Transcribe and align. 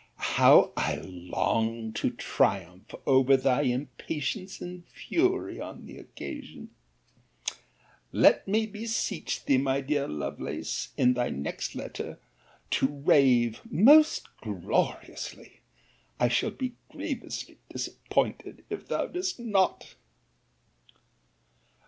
—How 0.17 0.73
I 0.75 0.95
long 1.03 1.93
to 1.93 2.09
triumph 2.09 2.95
over 3.05 3.37
thy 3.37 3.61
impatience 3.61 4.59
and 4.59 4.83
fury 4.87 5.61
on 5.61 5.85
the 5.85 5.97
occasion! 5.99 6.71
Let 8.11 8.47
me 8.47 8.65
beseech 8.65 9.45
thee, 9.45 9.59
my 9.59 9.79
dear 9.81 10.07
Lovelace, 10.07 10.89
in 10.97 11.13
thy 11.13 11.29
next 11.29 11.75
letter, 11.75 12.17
to 12.71 12.87
rave 12.87 13.61
most 13.69 14.27
gloriously!—I 14.41 16.27
shall 16.29 16.49
be 16.49 16.73
grievously 16.89 17.59
disappointed 17.69 18.65
if 18.71 18.87
thou 18.87 19.05
dost 19.05 19.37
not. 19.39 19.93